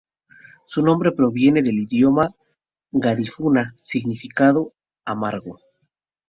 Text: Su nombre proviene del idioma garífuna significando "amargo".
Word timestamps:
Su 0.65 0.81
nombre 0.83 1.11
proviene 1.11 1.61
del 1.61 1.77
idioma 1.77 2.33
garífuna 2.91 3.75
significando 3.83 4.73
"amargo". 5.05 5.59